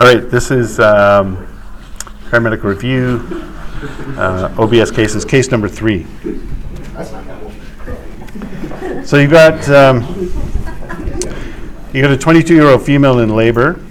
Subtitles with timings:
[0.00, 1.44] All right, this is um,
[2.30, 3.20] paramedic review,
[4.16, 6.06] uh, OBS cases, case number three.
[9.04, 10.02] So you got, um,
[11.92, 13.84] you got a 22-year-old female in labor.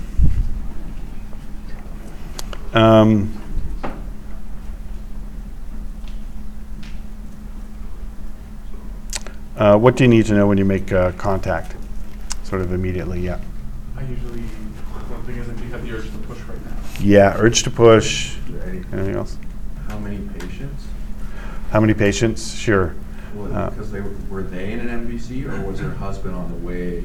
[2.74, 3.33] Um,
[9.58, 11.76] uh, What do you need to know when you make uh, contact?
[12.44, 13.42] Sort of immediately, yeah.
[13.97, 14.44] I usually,
[15.10, 16.77] one thing is if you have the urge to push right now.
[16.99, 18.35] Yeah, urge to push.
[18.49, 18.84] Right.
[18.93, 19.38] Anything else?
[19.88, 20.85] How many patients?
[21.71, 22.53] How many patients?
[22.53, 22.95] Sure.
[23.53, 26.57] Uh, Because they, were were they in an MVC or was her husband on the
[26.67, 27.03] way?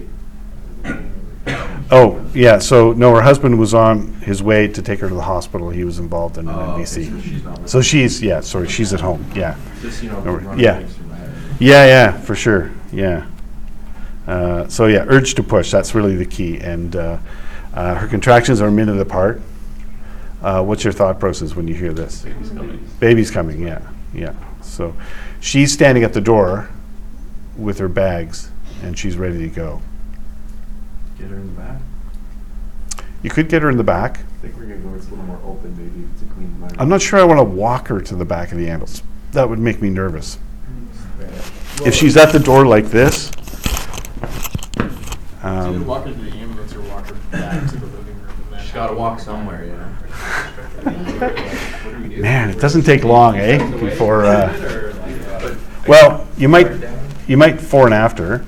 [1.91, 5.21] Oh, yeah, so, no, her husband was on his way to take her to the
[5.23, 5.69] hospital.
[5.69, 7.23] He was involved in an Oh, okay, so MVC.
[7.23, 7.83] she's not with So them.
[7.83, 9.57] she's, yeah, sorry, she's at home, yeah.
[9.83, 10.79] Just, you know, No, running yeah.
[10.79, 11.31] things through my head.
[11.59, 13.27] Yeah, yeah, for sure, yeah.
[14.27, 16.59] Uh, So, yeah, urge to push, that's really the key.
[16.61, 17.19] And uh,
[17.75, 19.41] uh, her contractions are a minute apart.
[20.43, 22.23] Uh, What's your thought process when you hear this?
[22.23, 22.91] Baby's coming.
[23.01, 24.35] Baby's coming, yeah, yeah.
[24.61, 24.95] So
[25.41, 26.69] she's standing at the door
[27.57, 28.51] with her bags,
[28.83, 29.81] and she's ready to go.
[31.19, 31.81] Get her in the back.
[33.23, 34.19] You could get her in the back.
[34.19, 36.81] I think we're gonna go, it's a little more open maybe to clean environment.
[36.81, 39.03] I'm not sure I want to walk her to the back of the ambulance.
[39.33, 40.39] That would make me nervous.
[41.85, 43.32] If she's at the door like this,
[45.43, 48.31] um, walk her to the ambulance or walk her back to the living room.
[48.45, 49.89] and then She's gotta walk somewhere, you know?
[52.23, 53.59] man, it doesn't take long, eh?
[53.79, 56.69] Before, uh, well, you might,
[57.27, 58.45] you might fore and after.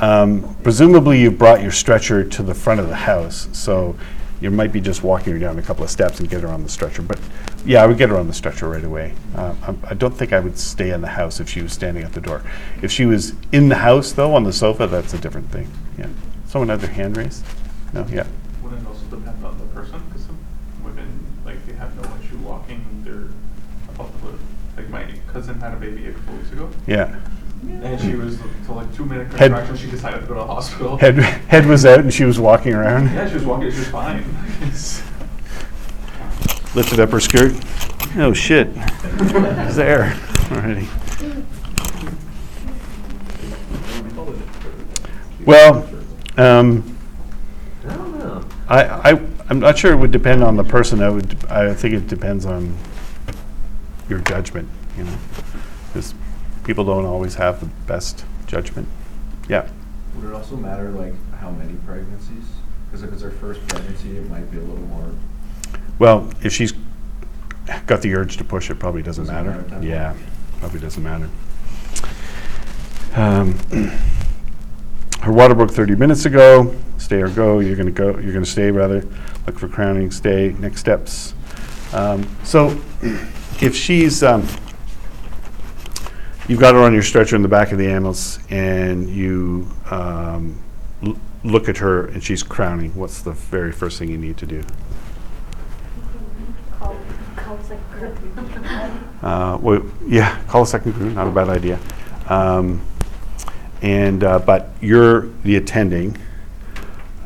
[0.00, 3.96] Um, presumably, you brought your stretcher to the front of the house, so
[4.40, 6.62] you might be just walking her down a couple of steps and get her on
[6.62, 7.02] the stretcher.
[7.02, 7.18] But
[7.64, 9.14] yeah, I would get her on the stretcher right away.
[9.36, 12.02] Uh, I, I don't think I would stay in the house if she was standing
[12.02, 12.42] at the door.
[12.82, 15.70] If she was in the house, though, on the sofa, that's a different thing.
[15.98, 16.08] Yeah.
[16.46, 17.44] Someone had their hand raised?
[17.92, 18.26] No, yeah.
[18.62, 20.02] Wouldn't it also depend on the person?
[20.08, 20.38] Because some
[20.82, 23.28] women, like, they have no issue walking, they're
[24.08, 24.40] to live.
[24.76, 27.20] Like, my cousin had a baby a couple weeks ago, Yeah.
[27.62, 30.46] And she was, to like two minute Head- contraction, she decided to go to the
[30.46, 30.96] hospital.
[30.96, 33.06] Head, head was out and she was walking around.
[33.12, 34.24] Yeah, she was walking, she was fine.
[36.74, 37.52] Lifted up her skirt.
[38.16, 38.68] Oh, shit.
[38.74, 40.16] It's there
[40.50, 40.88] already.
[45.44, 45.88] Well,
[46.36, 46.96] um,
[47.84, 48.44] I don't know.
[48.68, 51.02] I, I, I'm not sure it would depend on the person.
[51.02, 52.76] I would, I think it depends on
[54.08, 55.16] your judgment, you know?
[55.88, 56.14] Because
[56.64, 58.88] people don't always have the best judgment.
[59.48, 59.68] Yeah.
[60.16, 62.44] Would it also matter, like, how many pregnancies?
[62.86, 65.10] Because if it's her first pregnancy, it might be a little more,
[65.98, 66.72] Well, if she's
[67.86, 69.62] got the urge to push, it probably doesn't Doesn't matter.
[69.70, 70.14] matter Yeah,
[70.58, 71.28] probably doesn't matter.
[73.14, 73.54] Um,
[75.20, 76.74] Her water broke 30 minutes ago.
[76.96, 79.06] Stay or go, you're gonna go, you're gonna stay rather.
[79.46, 81.34] Look for crowning, stay, next steps.
[81.92, 82.80] Um, So
[83.60, 84.46] if she's, um,
[86.50, 90.60] you've got her on your stretcher in the back of the ambulance and you um,
[91.04, 94.46] l- look at her and she's crowning, what's the very first thing you need to
[94.46, 94.60] do?
[96.76, 96.96] Call,
[97.36, 98.18] call second group.
[99.22, 101.78] Uh, well, yeah, call a second crew, not a bad idea.
[102.28, 102.84] Um,
[103.80, 106.16] and, uh, but you're the attending.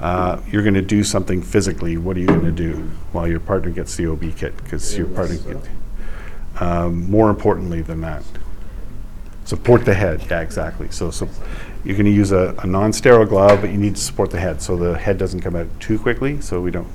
[0.01, 1.97] Uh, you're going to do something physically.
[1.97, 2.75] What are you going to do
[3.13, 4.55] while your partner gets the OB kit?
[4.59, 5.57] Because your partner, get,
[6.61, 8.23] um, more importantly than that,
[9.45, 10.27] support the head.
[10.31, 10.91] Yeah, exactly.
[10.91, 11.29] So, so
[11.85, 14.63] you're going to use a, a non-sterile glove, but you need to support the head
[14.63, 16.41] so the head doesn't come out too quickly.
[16.41, 16.89] So we don't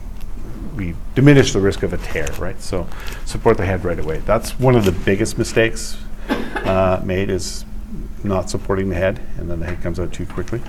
[0.76, 2.60] we diminish the risk of a tear, right?
[2.62, 2.88] So
[3.26, 4.20] support the head right away.
[4.20, 5.98] That's one of the biggest mistakes
[6.30, 7.66] uh, made is
[8.24, 10.62] not supporting the head, and then the head comes out too quickly.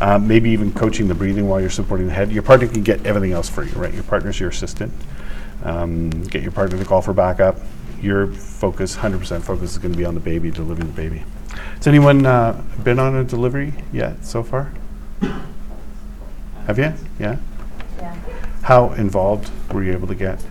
[0.00, 2.32] Uh, maybe even coaching the breathing while you're supporting the head.
[2.32, 3.92] Your partner can get everything else for you, right?
[3.92, 4.92] Your partner's your assistant.
[5.62, 7.56] Um, get your partner to call for backup.
[8.00, 11.22] Your focus, 100% focus, is going to be on the baby, delivering the baby.
[11.76, 14.72] Has anyone uh, been on a delivery yet so far?
[16.66, 16.92] Have you?
[17.18, 17.36] Yeah.
[17.98, 18.16] Yeah.
[18.62, 20.42] How involved were you able to get?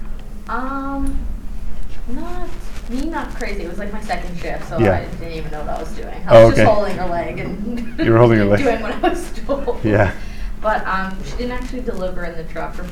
[0.47, 1.17] Um,
[2.07, 2.49] not,
[2.89, 3.63] me, not crazy.
[3.63, 4.97] It was like my second shift, so Yeah.
[4.99, 6.23] I didn't even know what I was doing.
[6.27, 7.99] I Oh, was just holding her leg and.
[7.99, 8.59] You were holding her leg.
[8.63, 9.83] Doing what I was told.
[9.83, 10.13] Yeah.
[10.61, 12.75] But, um, she didn't actually deliver in the truck.
[12.75, 12.83] Her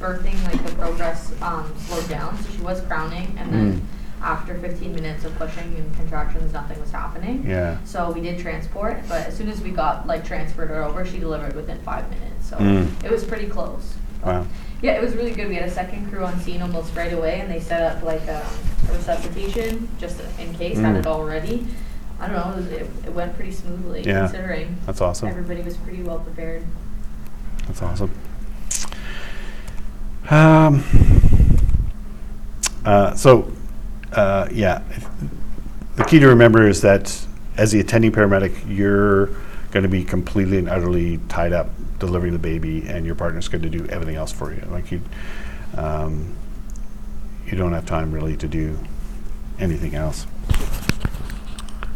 [0.00, 3.80] birthing, like, the progress, um, slowed down, so she was crowning, and then Mm.
[4.22, 7.44] after fifteen minutes of pushing and contractions, nothing was happening.
[7.46, 7.76] Yeah.
[7.84, 11.18] So we did transport, but as soon as we got, like, transferred her over, she
[11.18, 12.88] delivered within five minutes, so Mm.
[13.04, 13.94] it was pretty close.
[14.24, 14.46] Wow.
[14.82, 15.48] Yeah, it was really good.
[15.48, 18.22] We had a second crew on scene almost right away, and they set up like
[18.28, 18.42] um,
[18.88, 20.98] a resuscitation just in case, had Mm.
[21.00, 21.66] it all ready.
[22.18, 24.20] I don't know, it, was, it, it went pretty smoothly Yeah.
[24.20, 25.28] considering That's awesome.
[25.28, 26.62] everybody was pretty well prepared.
[27.66, 28.10] That's awesome.
[30.30, 30.82] Um,
[32.84, 33.52] uh, so,
[34.12, 34.82] uh, yeah,
[35.96, 37.26] the key to remember is that
[37.56, 39.26] as the attending paramedic, you're
[39.70, 41.68] going to be completely and utterly tied up
[41.98, 44.62] delivering the baby, and your partner's going to do everything else for you.
[44.70, 45.00] Like you,
[45.76, 46.36] um,
[47.46, 48.78] you don't have time really to do
[49.58, 50.26] anything else.